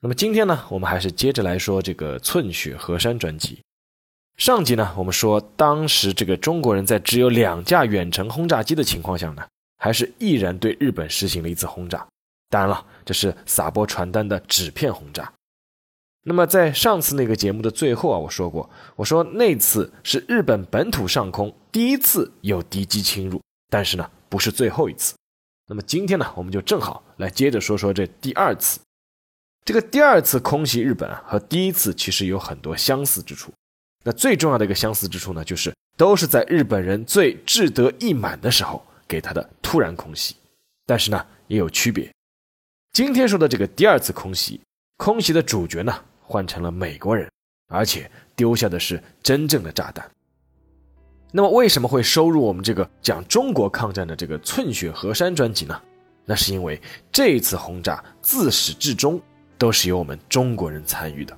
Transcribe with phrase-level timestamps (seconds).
[0.00, 3.60] 那么今天呢，我们还是接着来说这个寸雪河山专辑。
[4.36, 9.44] 上集呢，我们说当时这个中国人在只有两架远程轰炸机的情况下呢，
[9.78, 12.06] 还是毅然对日本实行了一次轰炸。
[12.48, 15.32] 当然了，这是撒播传单的纸片轰炸。
[16.22, 25.16] 那么在上次那个节目的最后啊，我说过，我说那次是日本本土上空第一次有敌机侵入，但是呢，不是最后一次。
[25.66, 28.78] 那么今天呢，我们就正好来接着说说这第二次。
[29.68, 33.52] 这个第二次空袭日本，和第一次其实有很多相似之处。
[34.02, 40.34] 那最重要的一个相似之处呢，就是都是在日本人最志得意满的时候给他的突然空袭。
[40.86, 42.10] 但是呢，也有区别。
[42.94, 44.58] 今天说的这个第二次空袭，
[44.96, 47.30] 空袭的主角呢换成了美国人，
[47.68, 50.10] 而且丢下的是真正的炸弹。
[51.30, 55.78] 那么为什么会收入我们这个讲中国抗战的这个《寸雪河山》专辑呢？
[56.24, 56.80] 那是因为
[57.12, 59.20] 这一次轰炸自始至终。
[59.58, 61.36] 都是由我们中国人参与的。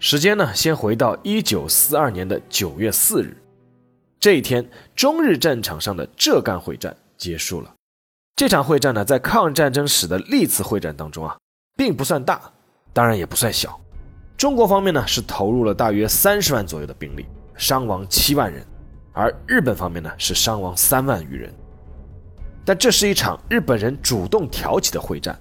[0.00, 3.34] 时间呢，先回到一九四二年的九月四日，
[4.20, 7.72] 这一天，中日战场上的浙赣会战结束了。
[8.36, 11.38] 这场会战呢，在抗日战争史的历次会战当中啊，
[11.74, 12.42] 并不算大，
[12.92, 13.80] 当然也不算小。
[14.36, 17.24] 中国方面呢，是投入了大约三十万左右的兵力，
[17.56, 18.62] 伤亡七万人；
[19.14, 21.54] 而日本方面呢，是伤亡三万余人。
[22.64, 25.38] 但这是一场日本人主动挑起的会战，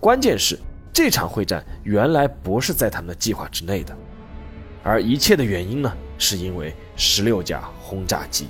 [0.00, 0.58] 关键是
[0.92, 3.94] 这场会战原来不是在他们的计划之内的，
[4.82, 8.46] 而一切的原因呢，是因为十六架轰炸机。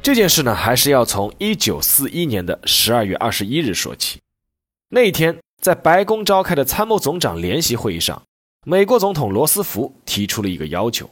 [0.00, 4.20] 这件事呢，还是要从一九四一年的十二月二十一日说起。
[4.88, 8.22] 那一天，在白宫召开的参谋总长联席会议上。
[8.66, 11.08] 美国总统罗斯福提出了一个要求，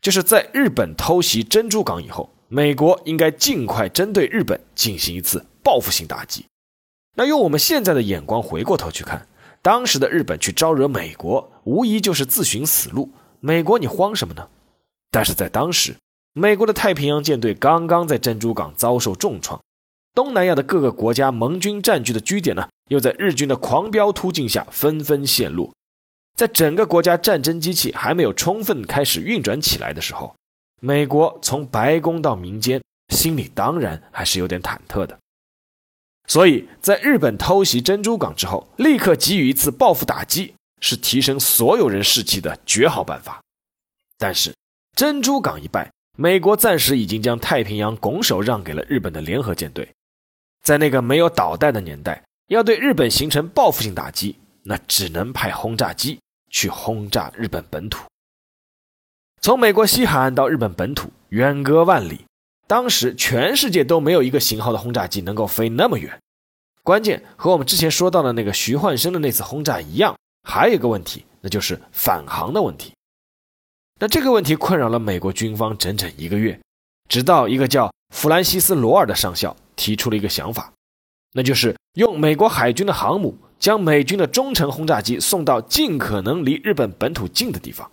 [0.00, 6.44] 就是在日本偷袭珍珠港以后，美国应该尽快针对日本进行一次报复性打击。
[7.16, 9.26] 那用我们现在的眼光回过头去看，
[9.62, 13.10] 当时的日本去招惹美国，无疑就是自寻死路。
[13.40, 14.48] 美国你慌什么呢？
[15.10, 15.96] 但是在当时，
[16.32, 19.60] 美国的太平洋舰队刚刚在珍珠港遭受重创，
[20.14, 25.72] 东南亚的各个国家盟军占据的据点呢，又在日军的狂飙突进下纷纷陷落。
[26.34, 30.34] 在整个国家战争机器还没有充分开始运转起来的时候，
[30.80, 32.82] 美国从白宫到民间，
[33.14, 35.18] 心里当然还是有点忐忑的。
[36.26, 43.40] 所以在日本偷袭珍珠港之后，立刻给予一次报复打击，是提升所有人士气的绝好办法。
[44.18, 44.54] 但是
[44.96, 49.88] 珍珠港一败，美国暂时已经将太平洋拱手让给了日本的联合舰队。
[50.62, 54.36] 在那个没有导弹的年代，要对日本形成报复性打击。
[54.64, 56.18] 那只能派轰炸机
[56.50, 58.04] 去轰炸日本本土。
[59.40, 62.24] 从美国西海岸到日本本土，远隔万里，
[62.68, 66.16] 当时全世界都没有一个型号的轰炸机能够飞那么远。
[66.84, 72.92] 关键和我们之前说到的那个徐焕生的那次轰炸一样，还有一个问题，那就是返航的问题。
[74.00, 76.60] 那这个问题困扰了美国军方整整一个月，
[77.08, 80.72] 直到一个叫弗兰西斯·罗尔的上校提出了一个想法，
[81.32, 83.36] 那就是用美国海军的航母。
[83.62, 87.88] 将美军的中程轰炸机送到尽可能离日本本土近的地方。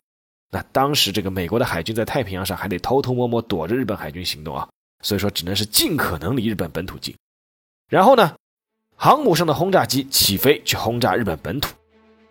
[0.50, 4.68] 那当时这个美国的海军在太平洋上还得偷偷摸摸躲着日本海军行动啊，
[5.04, 7.16] 所以说只能是尽可能离日本本土近。
[7.88, 8.34] 然后呢，
[8.96, 11.76] 航母上的轰炸机起飞去轰炸日本本土。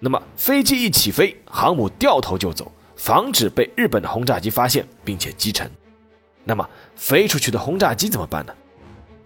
[0.00, 5.70] 那么飞机一起飞，航母掉头就走，防止被日本的轰炸机发现并且击沉。
[6.42, 8.52] 那么飞出去的轰炸机怎么办呢？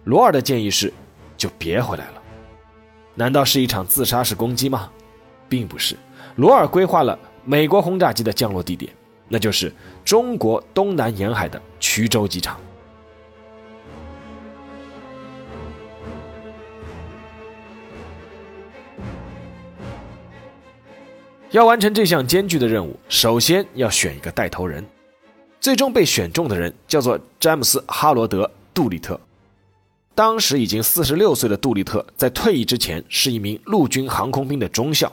[0.03, 0.93] 罗尔的建议是，
[1.35, 2.22] 就别回来了。
[3.15, 4.89] 难道是一场自杀式攻击吗？
[5.47, 5.95] 并不是，
[6.35, 8.91] 罗尔规划了美国轰炸机的降落地点，
[9.29, 9.71] 那就是
[10.03, 12.59] 中国东南沿海的衢州机场。
[21.51, 24.83] 要完成这项艰巨的任务，首先要选一个带头人。
[25.59, 28.43] 最终被选中的人叫做詹姆斯·哈罗德·
[28.73, 29.19] 杜立特。
[30.15, 35.11] 当时已经四十六岁的杜立特，在退役之前是一名陆军航空兵的中校。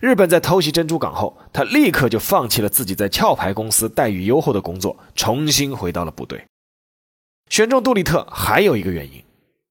[0.00, 6.44] 日本在偷袭珍珠港后，他立刻就放弃了自己在壳牌公司待遇优厚的工作，重新回到了部队。
[7.48, 9.22] 选中杜立特还有一个原因，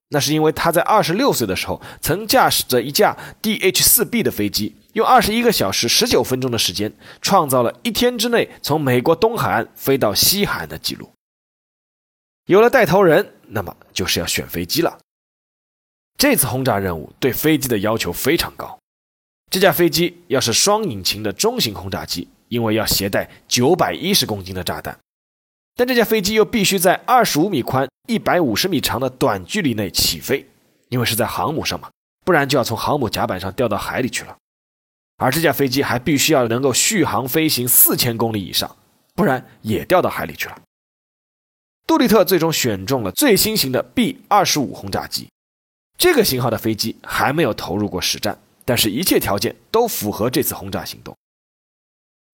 [0.09, 11.11] 那是因为他在二十六岁的时候，曾驾驶着一架 DH-4B 的飞机，用二十一个小时十九分钟的时间，创造了一天之内从美国东海岸飞到西海岸的记录。
[12.45, 14.99] 有了带头人，那么就是要选飞机了。
[16.17, 18.77] 这次轰炸任务对飞机的要求非常高。
[19.51, 24.97] 这架飞机要是双引擎的中型轰炸机，因为要携带九百一十公斤的炸弹，
[25.75, 30.47] 但这架飞机又必须在二十五米宽、一百五十米长的短距离内起飞，
[30.89, 31.91] 因为是在航母上嘛，
[32.25, 34.35] 不然就要从航母甲板上掉到海里去了。
[35.17, 38.75] 而这架飞机还必须要能够续航飞行四千公里以上，
[39.13, 40.59] 不然也掉到海里去了。
[41.85, 45.29] 杜立特最终选中了最新型的 B 二十五轰炸机，
[45.97, 48.39] 这个型号的飞机还没有投入过实战。
[48.65, 51.13] 但是，一切条件都符合这次轰炸行动。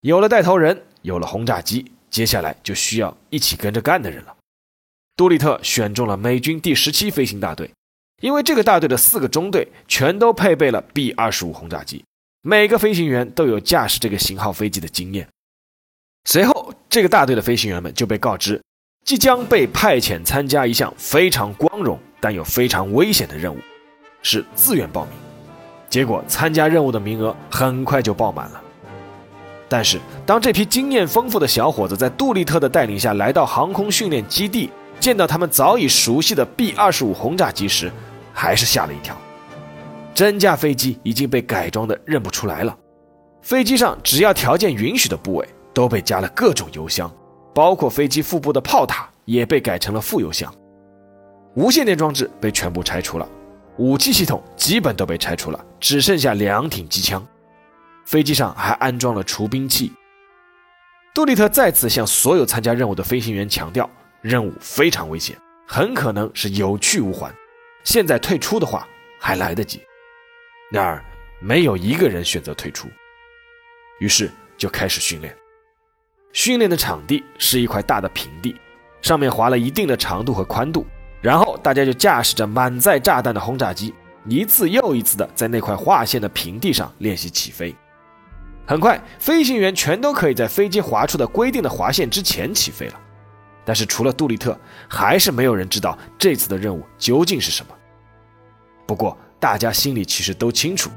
[0.01, 4.37] 有了带头人，有了轰炸机，接下来就需要一起跟着干的人了。
[5.15, 7.71] 杜立特选中了美军第十七飞行大队，
[8.21, 12.05] 因为这个大队的四个中队全都配备了 B 二十五轰炸机，
[12.43, 15.27] 每个飞行员都有驾驶这个型号飞机的经验。
[16.25, 18.61] 随后，这个大队的飞行员们就被告知，
[19.03, 23.57] 即将被派遣参加一项非常光荣但又非常危险的任务，
[24.21, 25.13] 是自愿报名。
[25.89, 28.61] 结果，参加任务的名额很快就爆满了。
[29.67, 34.69] 但是，当这批经验丰富的小伙子在杜立特的带领下来到航空训练基地，
[34.99, 37.91] 见到他们早已熟悉的 B 二十五轰炸机时，
[38.33, 39.17] 还是吓了一跳。
[40.13, 42.77] 真架飞机已经被改装的认不出来了。
[43.41, 47.09] 飞机上只要条件允许的部位都被加了各种油箱，
[47.59, 50.49] 包括飞机腹部的炮塔也被改成了副油箱。
[51.55, 53.27] 无线电装置被全部拆除了。
[53.77, 57.21] 武器系统基本都被拆除了，只剩下两挺机枪。
[58.05, 59.91] 飞机上还安装了除冰器。
[61.13, 63.89] 杜立特再次向所有参加任务的飞行员强调，
[64.21, 65.35] 任务非常危险，
[65.67, 67.29] 很可能是有去无还。
[67.83, 68.87] 现在退出的话
[69.19, 69.81] 还来得及。
[70.71, 71.03] 然而，
[71.41, 72.87] 没有一个人选择退出。
[73.99, 75.35] 于是就开始训练。
[76.31, 78.55] 训练的场地是一块大的平地，
[79.01, 80.85] 上面划了一定的长度和宽度。
[81.21, 83.93] 然后大家就驾驶着满载炸弹的轰炸机，
[84.25, 87.75] 一次又一次的在那块划线的平地上练习起飞。
[88.65, 92.99] 很快，飞行员全都可以在飞机划出的规定的划线之前起飞了。
[93.65, 97.75] 但是除了杜立特，还是没有人知道这次的任务究竟是什么。
[98.87, 100.89] 不过大家心里其实都清楚，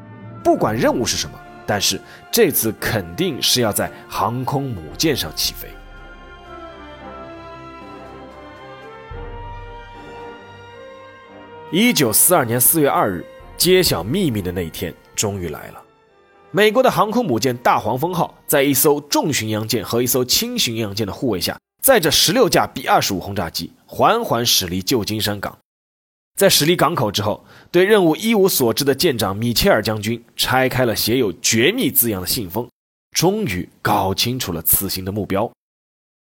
[0.45, 1.37] 不管任务是什么，
[1.73, 1.99] 但是
[2.31, 5.67] 这次肯定是要在航空母舰上起飞。
[11.71, 13.25] 一九四二年四月二日，
[13.57, 15.83] 揭晓秘密的那一天终于来了。
[16.51, 25.57] 美国的航空母舰“大黄蜂号”在一艘重巡洋舰和一艘轻巡洋舰的护卫下，载着十六架 B 二十五轰炸机，缓缓驶离旧金山港。
[26.35, 32.69] 在驶离港口之后，对任务一无所知的舰长米切尔将军拆开了写有“绝密”字样的信封，
[33.13, 35.53] 终于搞清楚了此行的目标，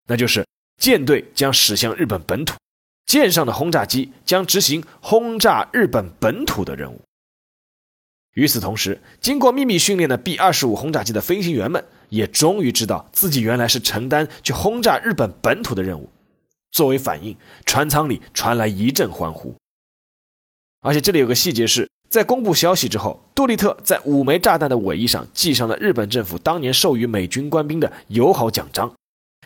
[0.09, 0.47] 那就是
[0.79, 2.55] 舰队将驶向日本本土。
[3.05, 7.01] 舰上的轰炸机将执行轰炸日本本土的任务。
[8.35, 16.11] 与此同时，经过秘密训练的 B 二十五轰炸机的飞行员们也终于知道自己原来是承担去轰炸日本本土的任务。
[16.73, 19.55] 作为反应，船舱里传来一阵欢呼。
[20.87, 28.95] 而且这里有个细节是，在公布消息之后，杜立特在五枚炸弹的尾翼上系上了日本政府当年授予美军官兵的友好奖章。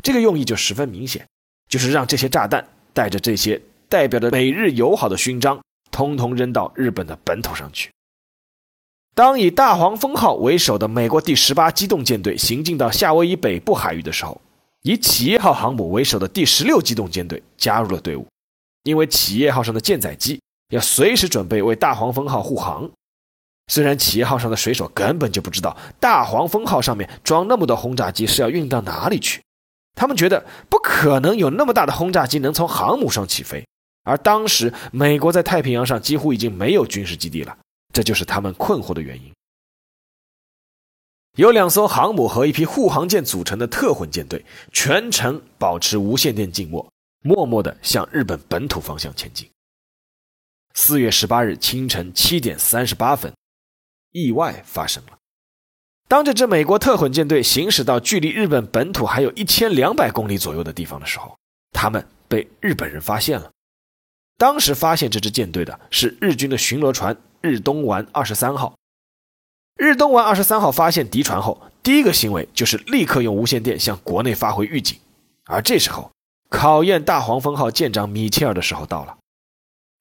[0.02, 1.26] 这个用意就十分明显，
[1.66, 2.68] 就是让这些炸弹。
[2.92, 7.88] 带着这些代表着美日友好的勋章，通通扔到日本的本土上去。
[9.14, 14.38] 当以大黄蜂号为首的美国第十八机动舰队行进到夏威夷北部海域的时候，
[14.82, 18.26] 以企业号航母为首的第十六机动舰队加入了队伍，
[18.82, 20.40] 因为企业号上的舰载机
[20.70, 22.90] 要随时准备为大黄蜂号护航。
[23.68, 29.40] 虽然企业号上的水手根本就不知道大黄蜂号上面装那么多轰炸机是要运到哪里去。
[29.94, 33.64] 他们觉得不可能有那么大的轰炸机能从航母上起飞，
[34.02, 37.56] 而当时美国在太平洋上几乎已经没有军事基地了，
[37.92, 39.30] 这就是他们困惑的原因。
[41.36, 46.84] 由两艘航母和一批护航舰组成的特混舰队，全程保持无线电静默，
[47.22, 49.48] 默默地向日本本土方向前进。
[50.74, 53.32] 四月十八日清晨七点三十八分，
[54.12, 55.18] 意外发生了。
[56.08, 61.36] 当这支美国特混舰队行驶到距离日本本土还有一千两百公里左右的地方的时候，
[61.70, 63.50] 他们被日本人发现了。
[64.36, 68.74] 当时发现这支舰队的是日军的巡逻船“日东丸二十三号”。
[69.76, 74.98] 日东丸二十三号发现敌船后，第一个行为就是立刻用无线电向国内发回预警。
[75.44, 76.10] 而这时候，
[76.48, 79.16] 考验大黄蜂号舰长米切尔的时候到了。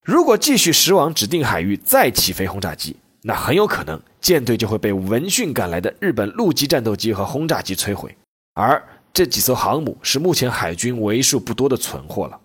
[0.10, 8.18] 如果继续驶往指定海域再起飞轰炸机，那很有可能舰队就会被闻讯赶来的日本陆基战斗机和轰炸机摧毁。
[8.56, 12.42] 而这几艘航母是目前海军为数不多的存货了。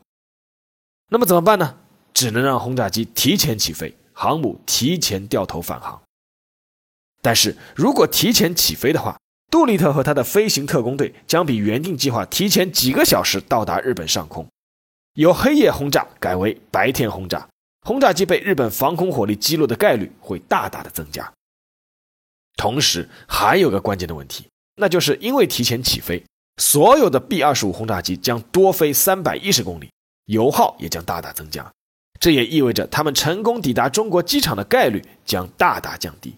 [1.08, 1.74] 那么怎么办呢？
[2.12, 5.98] 只能让轰炸机提前起飞，航母提前掉头返航。
[7.22, 9.18] 但是如果提前起飞的话，
[9.50, 14.46] 杜立特和他的飞行特工队将比原定计划提前几个小时到达日本上空，
[15.14, 17.48] 由黑夜轰炸改为白天轰炸，
[17.84, 21.30] 轰炸机被日本防空火力击落的概率会大大的增加。
[22.56, 26.24] 同时还有个关键的问题，那就是因为提前起飞，
[26.56, 29.90] 所有的 B 二十五轰炸机将多飞三百一十公里，
[30.26, 31.70] 油耗也将大大增加，
[32.18, 36.34] 这也意味着他们成功抵达中国机场的概率将大大降低。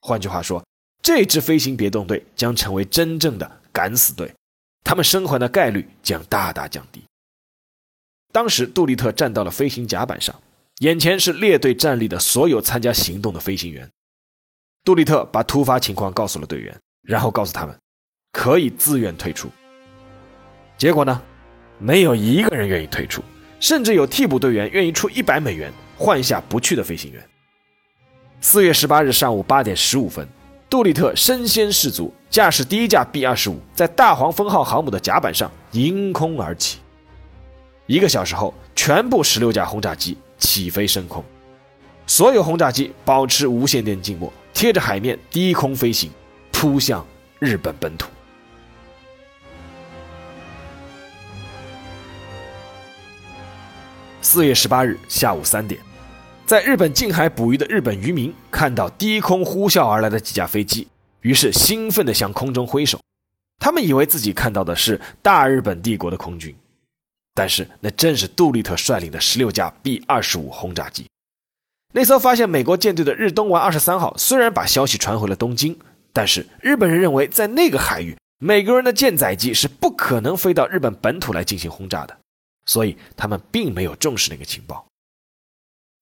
[0.00, 0.64] 换句话说，
[1.00, 4.34] 这支飞行别动队将成为真正的敢死队，
[4.82, 7.04] 他们生还的概率将大大降低。
[8.32, 10.34] 当时，杜立特站到了飞行甲板上，
[10.82, 13.88] 眼前是列队站立的所有参加行动的飞行员。
[14.84, 17.78] 杜立特把突发情况告诉了队员，然后告诉他们
[18.32, 19.48] 可以自愿退出。
[20.76, 21.22] 结果呢，
[21.78, 23.22] 没有一个人愿意退出，
[23.60, 27.24] 甚至有替补队员愿意出一百美元换下不去的飞行员。
[28.40, 30.26] 四月十八日上午八点十五分，
[30.68, 36.80] 杜立特身先士卒，驾驶第一架 B 二十五，在大黄蜂号航母的甲板上迎空而起。
[37.86, 41.24] 一个小时后，全部十六架轰炸机起飞升空，
[42.04, 46.10] 所有轰炸机保持无线电静默，贴着海面低空飞行，
[46.50, 47.06] 扑向
[47.38, 48.10] 日本本土。
[54.20, 55.80] 四月十八日下午三点。
[56.44, 60.88] 在日本近海捕鱼的日本渔民看到低空呼啸而来的几架飞机，
[61.20, 62.98] 于是兴奋地向空中挥手。
[63.60, 66.52] 他们以为自己看到的是大日本帝国的空军，
[67.34, 71.06] 但是那正是杜立特率领的十六架 B 二十五轰炸机。
[71.92, 75.78] 那艘发现美国舰队的日东丸二十三号虽然把消息传回了东京，
[76.12, 82.18] 但是日本人认为在那个海域，美国人的舰载机是不可能飞到日本本土来进行轰炸的，
[82.64, 84.86] 所以他们并没有重视那个情报。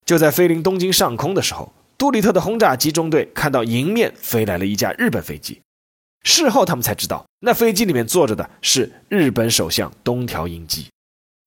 [0.06, 5.60] 就在飞临东京上空的时候，杜立特的轰炸机中队看到迎面飞来了一架日本飞机。
[6.22, 10.86] 事后他们才知道，那飞机里面坐着的是日本首相东条英机。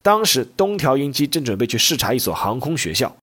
[0.03, 3.15] 当时东条英机正准备去视察一所航空学校，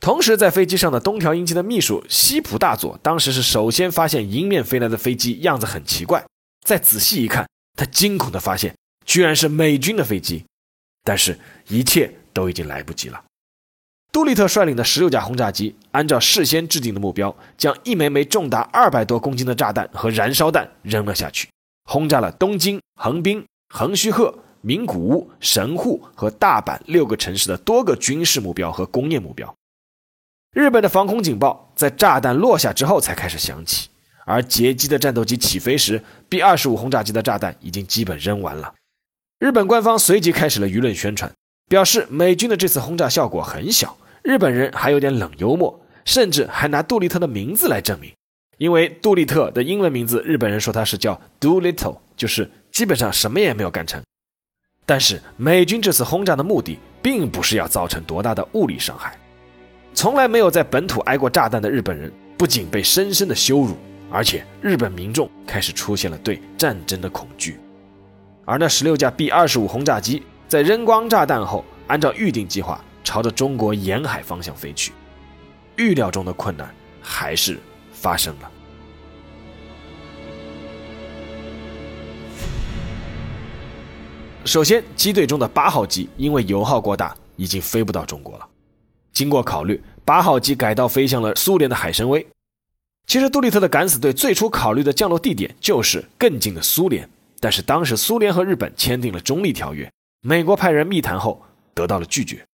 [0.00, 6.24] 同时在飞机上的东条英机的秘书西浦大佐，当时是首先发现迎面飞来的飞机样子很奇怪，
[6.64, 7.46] 再仔细一看，
[7.76, 8.74] 他惊恐地发现
[9.04, 10.42] 居然是美军的飞机，
[11.04, 13.22] 但是一切都已经来不及了。
[14.10, 21.48] 杜立特率领的十六架轰炸机，按照事先制定的目标，将一枚枚重达二百多公斤的炸弹和燃烧弹扔了下去，
[21.84, 29.54] 轰炸了东京、横滨、横须贺、名古屋、神户和大阪六个城市的多个军事目标和工业目标。
[30.54, 33.88] 日本的防空警报在炸弹落下之后才开始响起，
[34.24, 38.74] 而截击的战斗机起飞时，B 二十五轰炸机的炸弹已经基本扔完了。
[39.38, 41.32] 日本官方随即开始了舆论宣传，
[41.68, 43.96] 表示美军的这次轰炸效果很小。
[44.22, 48.12] 日本人还有点冷幽默，甚至还拿杜立特的名字来证明，
[48.58, 54.00] 因为杜立特的英文名字，日本人说他是叫 Doolittle，就是基本上什么也没有干成。
[54.92, 59.18] 但是美军这次轰炸的目的，并不是要造成多大的物理伤害。
[59.94, 63.74] 从来没有在本土挨过炸弹的日本人，不仅被深深的羞辱，
[64.10, 67.58] 而且日本民众开始出现了对战争的恐惧。
[68.44, 72.78] 而那十六架 B 二十五轰炸机在扔光炸弹后，按照预定计划。
[73.02, 74.92] 朝着中国沿海方向飞去，
[75.76, 76.68] 预料中的困难
[77.00, 77.58] 还是
[77.94, 78.50] 发生了。
[84.44, 88.48] 首先，机队中的八号机因为油耗过大，已经飞不到中国了。
[89.12, 92.26] 经过考虑，八号机改道飞向了苏联的海参崴。
[93.06, 97.08] 其实，杜立特的敢死队最初考虑的降落地点就是更近的苏联，
[97.38, 99.88] 但是当时苏联和日本签订了中立条约，
[100.22, 101.40] 美国派人密谈后
[101.72, 102.44] 得到了拒绝。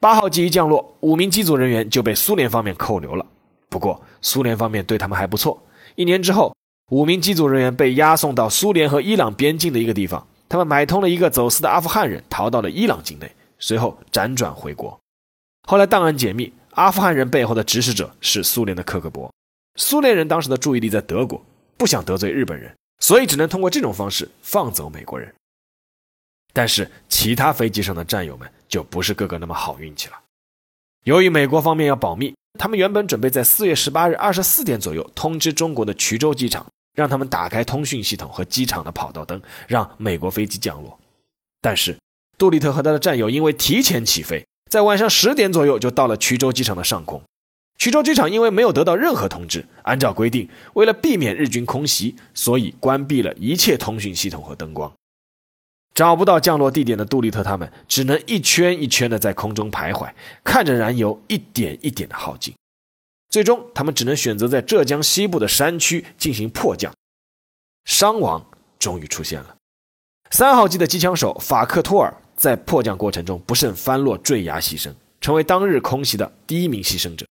[0.00, 3.24] 八号机一降落，五名机组人员就被苏联方面扣留了。
[3.68, 5.62] 不过，苏联方面对他们还不错。
[5.94, 6.52] 一年之后，
[6.90, 15.00] 五名机组人员被押送到苏联和伊朗边境的一个地方，他们买通了一个走私的阿富汗人，逃到了伊朗境内，随后辗转回国。
[15.66, 19.30] 后来档案解密，阿富汗人背后的指使者是苏联的克格勃。
[19.76, 21.42] 苏联人当时的注意力在德国，
[21.78, 25.34] 不想得罪日本人，所以只能通过这种方式放走美国人。
[26.52, 30.20] 但是其他飞机上的战友们就不是个个那么好运气了。
[31.04, 40.98] 由于美国方面要保密，他们原本准备在四月十八日二十四点左右通知中国的衢州机场，让他们打开通讯系统和机场的跑道灯，让美国飞机降落。
[41.60, 41.96] 但是，
[42.36, 47.22] 杜立特和他的战友因为提前起飞，在晚上十点左右就到了衢州机场的上空。
[47.78, 54.92] 衢州机场因为没有得到任何通知，按照规定，为了避免日军空袭，所以关闭了一切通讯系统和灯光。
[55.94, 60.10] 找不到降落地点的杜立特他们只能一圈一圈的在空中徘徊，
[60.44, 62.54] 看着燃油一点一点的耗尽。
[63.32, 66.92] 最终，他们只能选择在浙江西部的山区进行迫降。
[67.86, 68.44] 伤亡
[68.78, 69.56] 终于出现了。
[70.30, 77.26] 三号机的机枪手法克托尔在迫降过程中不慎翻落坠崖牺牲，成为当日空袭的第一名牺牲者。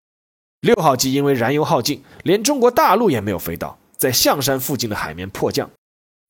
[0.62, 5.70] 六号机因为燃油耗尽，连中国大陆也没有飞到，在象山附近的海面迫降。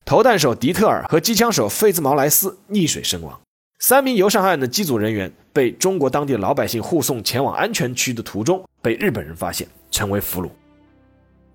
[0.04, 3.40] 投弹手迪特尔和机枪手费兹毛莱斯溺水身亡。
[3.82, 10.48] 三名游上岸的机组人员被中国当地老百姓护送前往安全区的途中，被日本人发现，成为俘虏。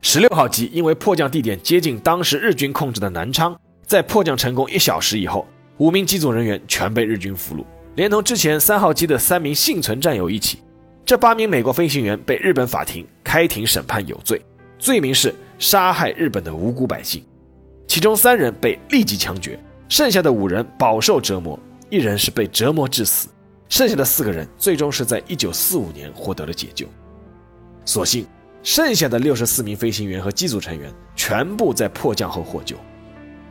[0.02, 7.64] 十六号机因为迫降地点接近当时日军控制的南昌，在迫降成功一小时以后，五名机组人员全被日军俘虏，
[7.96, 10.60] 连同之前三号机的三名幸存战友一起。
[11.06, 14.42] 这八名美国飞行员被日本法庭开庭审判有罪，
[14.78, 17.24] 罪名是杀害日本的无辜百姓，
[17.88, 19.58] 其中三人被立即枪决，
[19.88, 21.58] 剩下的五人饱受折磨，
[21.90, 23.30] 一人是被折磨致死，
[23.70, 26.86] 剩下的四个人最终是在一九四五年获得了解救。
[27.86, 28.28] 所幸，
[28.62, 32.76] 剩下的六十四名飞行员和机组成员全部在迫降后获救，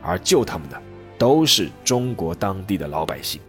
[0.03, 0.79] 而救他们的
[1.17, 3.41] 都是中国当地的老百姓。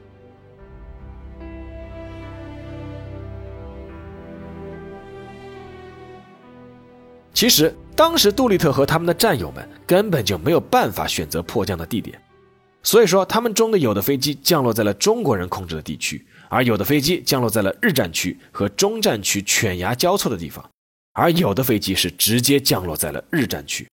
[7.34, 12.20] 其实，当时杜立特和他们的战友们根本就没有办法选择迫降的地点，
[12.88, 20.66] 所以说他们中的有的飞机降落在了中国人控制的地区，而有的飞机降落在了日战区和中战区犬牙交错的地方，
[21.12, 23.86] 而有的飞机是直接降落在了日战区。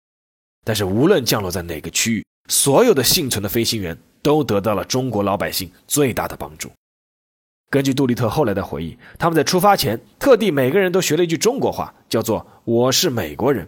[0.62, 6.70] 但是无论降落在哪个区域，所有的幸存的飞行员都得到了中国老百姓最大的帮助。
[7.70, 13.66] 根据杜立特后来的回忆，他们在出发前特地每个人都学了一句中国话，叫做“我是美国人”。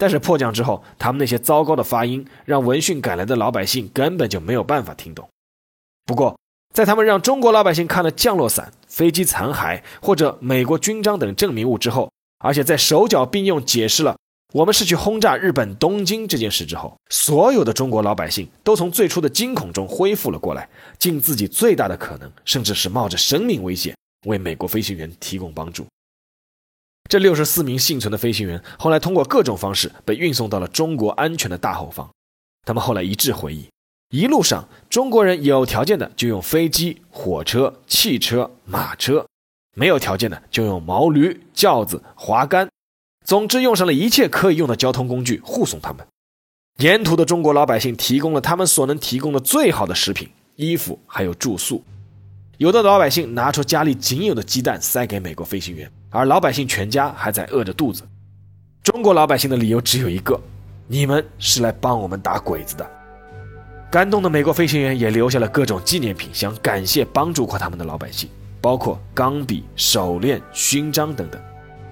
[0.00, 5.28] 但是迫降之后，他们那些糟糕的发音让闻讯赶来的老百姓根本就没有办法听懂。
[6.06, 6.34] 不过，
[6.72, 14.16] 在他们让中国老百姓看了降落伞、飞机残骸或者美国军章等证明物之后，而且在手脚并用解释了。
[14.54, 20.66] 我们是去轰炸日本东京这件事之后，所有的中国老百姓都从最初的惊恐中恢复了过来，
[20.98, 23.94] 尽自己最大的可能，甚至是冒着生命危险
[24.26, 25.86] 为美国飞行员提供帮助。
[27.08, 32.08] 这六十四名幸存的飞行员后来通过各种方式被运送到了中国安全的大后方。
[32.64, 33.68] 他们后来一致回忆，
[34.10, 39.26] 一路上中国人有条件的就用飞机、火车、汽车、马车，
[39.74, 42.68] 没有条件的就用毛驴、轿子、滑竿。
[43.24, 46.06] 总之，用上了一切可以用的交通工具护送他们。
[46.78, 51.82] 沿途的中国老百姓提供了他们所能提供的最好的食品、衣服，还有住宿。
[52.58, 58.02] 有的老百姓拿出家里仅有的鸡蛋塞给美国飞行员，而老百姓全家还在饿着肚子。
[58.82, 60.38] 中国老百姓的理由只有一个：
[60.88, 62.90] 你们是来帮我们打鬼子的。
[63.90, 68.28] 感动的美国飞行员也留下了各种纪念品，想感谢帮助过他们的老百姓，
[68.60, 71.40] 包括钢笔、手链、勋章等等。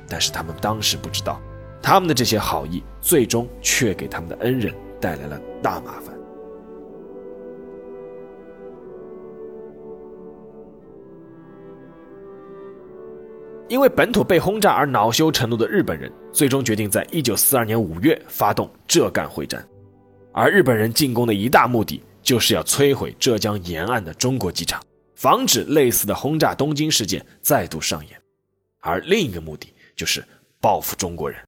[0.09, 1.41] 但是他们当时不知道，
[1.83, 6.18] 他们的这些好意最终却给他们的恩人带来了大麻烦。
[13.69, 19.67] 因为本土被轰炸而恼羞成怒的日本人，最终决定在一九四二年五月发动浙赣会战，
[20.33, 24.83] 而日本人进攻的一大目的就是要摧毁浙江沿岸的中国机场，
[25.15, 28.19] 防止类似的轰炸东京事件再度上演，
[28.81, 29.73] 而另一个目的。
[29.99, 30.25] 就是
[30.61, 31.41] 报复中国人。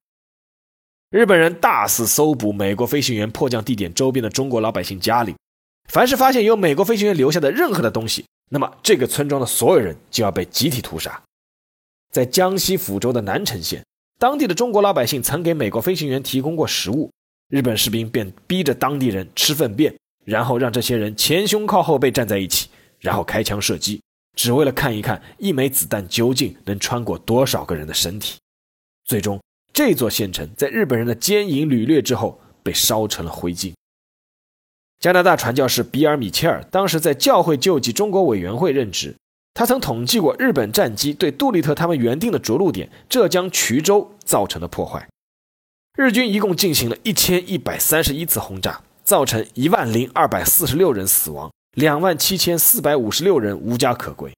[1.09, 5.33] 日本人大肆搜捕美国飞行员迫降地点周边的中国老百姓家里，
[5.87, 11.17] 凡是发现有美国飞行员留下的任何的东西，那么这个村庄的所有人就要被集体屠杀。
[12.11, 13.83] 在江西抚州的南城县，
[14.19, 17.09] 当地的中国老百姓曾给美国飞行员提供过食物，
[17.49, 19.95] 日本士兵便逼着当地人吃粪便，
[20.25, 22.69] 然后让这些人前胸靠后背站在一起，
[22.99, 24.01] 然后开枪射击。
[24.33, 28.39] 只为了看一看一枚子弹究竟能穿过多少个人的身体。
[29.03, 29.41] 最终，
[29.73, 33.73] 这座县城在日本人的奸淫掳掠之后被烧成了灰烬。
[34.99, 39.15] 加拿大传教士比尔·米切尔当时在教会救济中国委员会任职，
[39.53, 45.07] 他曾统计过日本战机对杜立特他们原定的着陆点浙江衢州造成的破坏。
[45.97, 51.51] 日军一共进行了一千一百三十一次轰炸，造成一万零二百四十六人死亡。
[51.73, 54.33] 两万七千四百五十六人无家可归，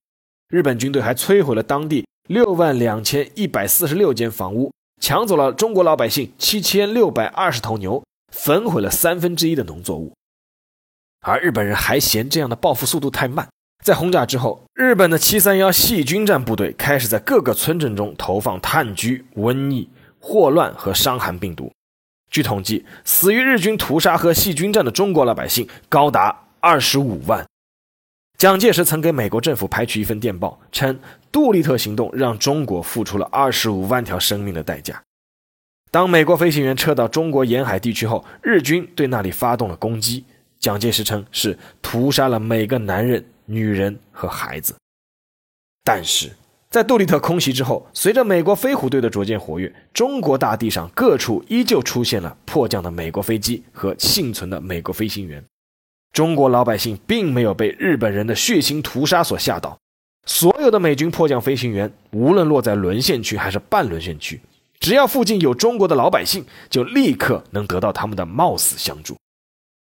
[0.49, 4.71] 日本军队还摧毁了当地六万两千一百四十六间房屋，
[5.01, 10.13] 抢走了中国老百姓七千六百二十头牛，焚毁了三分之一的农作物。
[11.21, 13.47] 而日本人还嫌这样的报复速度太慢，
[13.83, 19.87] 在轰炸之后，日本的七三幺细菌战部队开始在各个村镇中投放炭疽、瘟疫、
[20.19, 21.71] 霍乱和伤寒病毒。
[22.31, 27.45] 据统计，死于日军屠杀和细菌战的中国老百姓高达二十五万。
[28.39, 30.99] 蒋介石曾给美国政府拍去一份电报，称
[31.31, 34.99] 杜立特行动让中国付出了二十五万条生命的代价。
[35.91, 40.25] 当美国飞行员撤到中国沿海地区后，日军对那里发动了攻击。
[40.59, 44.75] 蒋介石称是屠杀了每个男人、女人和孩子。
[45.83, 46.31] 但是
[46.69, 55.43] 在杜立特空袭之后，随着美国飞虎队的逐渐活跃，中国大地上各处依旧出现了迫降的美国飞机和幸存的美国飞行员。
[56.11, 59.77] 中国老百姓并没有被日本人的血腥屠杀所吓倒，
[60.25, 64.39] 所有的美军迫降飞行员，无论落在沦陷区还是半沦陷区，
[64.79, 69.15] 只要附近有中国的老百姓，就立刻能得到他们的冒死相助。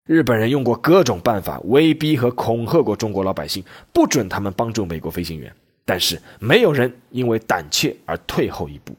[0.06, 3.64] 日本人用过各种办法威逼和恐吓过中国老百姓，
[3.94, 5.50] 不准他们帮助美国飞行员，
[5.86, 8.94] 但是没有人因为胆怯而退后一步。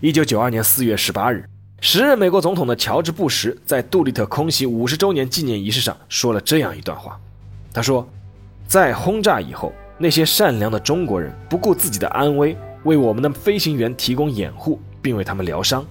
[0.00, 1.44] 一九九二年四月十八日。
[1.80, 7.20] 时任美国总统的乔治·布什在杜立特空袭五十周年纪念仪式上说了这样一段话
[7.72, 8.08] ：“他说，
[8.66, 15.84] 在轰炸以后，那些善良的中国人不顾自己的安危，为我们的飞行员提供掩护，并为他们疗伤。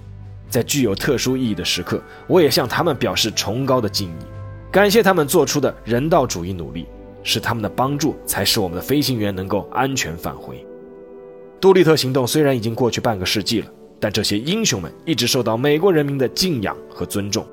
[0.48, 4.24] 在具有特殊意义的时刻，我也向他们表示崇高的敬意，
[4.70, 6.86] 感谢他们做出的人道主义努力。
[7.24, 10.64] 是他们的帮助，才使我们的飞行员能够安全返回。
[11.60, 13.66] 杜立特行动虽然已经过去半个世纪了。”
[14.00, 17.44] 但这些英雄们一直受到美国人民的敬仰和尊重，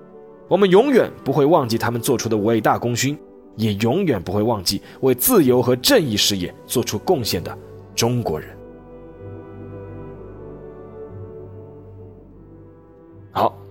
[0.47, 3.17] 我们永远不会忘记他们做出的伟大功勋，
[3.55, 7.57] 也永远不会忘记为自由和正义事业做出贡献的
[7.95, 8.54] 中国人。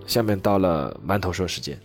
[0.05, 1.79] 下面到了馒头说时间。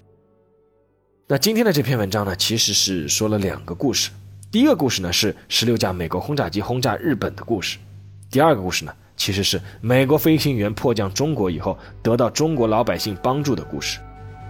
[1.26, 4.10] 那今天的这篇文章呢，其实是说了两个故事。
[4.50, 7.78] 第一个故事呢是十六架美国轰炸机轰炸日本的故事，
[8.30, 8.92] 第二个故事呢。
[9.16, 14.00] 其实是美国飞行员迫降中国以后得到中国老百姓帮助的故事。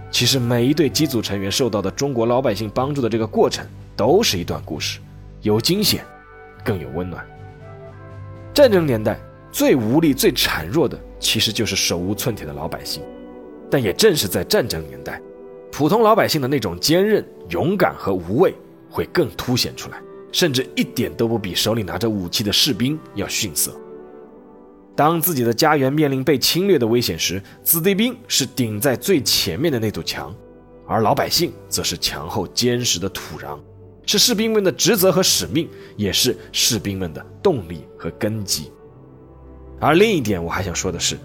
[0.09, 4.99] 其实每一对机组成员受到的中国老百姓帮助的这个过程，都是一段故事，
[5.41, 6.05] 有惊险，
[6.63, 7.21] 更有温暖。
[8.53, 9.19] 战争年代
[9.51, 13.03] 最无力、最孱弱的，其实就是手无寸铁的老百姓。
[13.71, 15.19] 但也正是在战争年代，
[15.71, 18.53] 普通老百姓的那种坚韧、勇敢和无畏
[18.89, 19.97] 会更凸显出来，
[20.31, 23.71] 甚至一点都不比手里拿着武器的士兵要逊色。
[24.93, 30.35] 当自己的家园面临被侵略的危险时，子弟兵是顶在最前面的那堵墙，
[30.85, 33.57] 而老百姓则是墙后坚实的土壤，
[34.05, 38.69] 是士兵们的职责和使命，也是士兵们的动力和根基。
[39.79, 41.17] 而另一点，我还想说的是，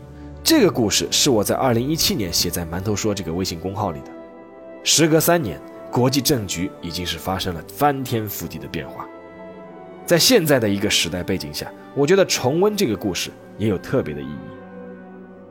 [0.46, 4.12] 这个故事是我在二零一七年写在“馒头说”这个微信公号里的。
[4.84, 9.08] 时隔三年，国际政局已经是发生了翻天覆地的变化。
[10.04, 14.38] 在现在的一个时代背景下，我觉得重温这个故事也有特别的意义。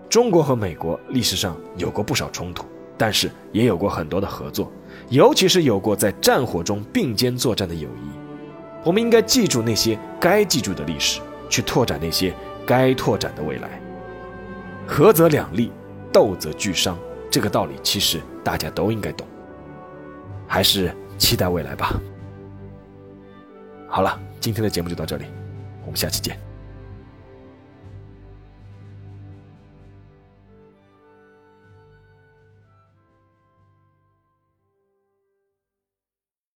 [0.09, 2.65] 中国和美国历史上有过不少冲突，
[2.97, 4.71] 但是也有过很多的合作，
[5.09, 8.09] 尤其是有过在战火中并肩作战的友谊。
[8.81, 12.33] 我们应该记住那些该记住的历史，去拓展那些
[12.65, 13.81] 该拓展的未来。
[14.87, 15.71] 合则两利，
[16.11, 16.97] 斗则俱伤，
[17.29, 19.27] 这个道理其实大家都应该懂。
[20.47, 21.93] 还是期待未来吧。
[23.87, 24.19] 好了。
[24.41, 25.25] 今天的节目就到这里，
[25.85, 26.44] 我们下期见。